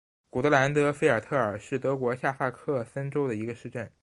[0.31, 3.91] 古德兰德菲尔特尔是德国下萨克森州的一个市镇。